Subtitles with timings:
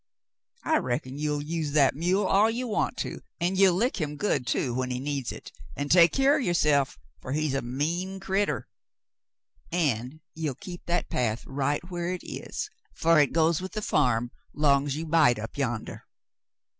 [0.63, 4.47] I reckon you'll use that mule all ye want to, an' ye'll lick him good,
[4.47, 8.67] too, when he needs hit, an' take keer o' yourself, fer he's a mean critter;
[9.71, 14.31] an' ye'll keep that path right whar hit is, fer hit goes with the farm
[14.55, 16.01] long's you bide up yandah."